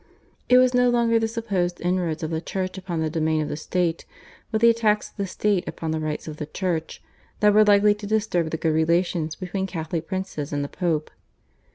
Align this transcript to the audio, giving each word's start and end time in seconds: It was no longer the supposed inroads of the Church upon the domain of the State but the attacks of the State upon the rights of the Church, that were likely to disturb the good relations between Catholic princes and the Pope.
It 0.49 0.57
was 0.57 0.73
no 0.73 0.89
longer 0.89 1.19
the 1.19 1.27
supposed 1.27 1.79
inroads 1.79 2.23
of 2.23 2.31
the 2.31 2.41
Church 2.41 2.75
upon 2.75 3.01
the 3.01 3.09
domain 3.11 3.39
of 3.39 3.49
the 3.49 3.55
State 3.55 4.03
but 4.49 4.59
the 4.59 4.71
attacks 4.71 5.11
of 5.11 5.17
the 5.17 5.27
State 5.27 5.67
upon 5.67 5.91
the 5.91 5.99
rights 5.99 6.27
of 6.27 6.37
the 6.37 6.47
Church, 6.47 7.03
that 7.39 7.53
were 7.53 7.63
likely 7.63 7.93
to 7.93 8.07
disturb 8.07 8.49
the 8.49 8.57
good 8.57 8.73
relations 8.73 9.35
between 9.35 9.67
Catholic 9.67 10.07
princes 10.07 10.51
and 10.51 10.63
the 10.63 10.69
Pope. 10.69 11.11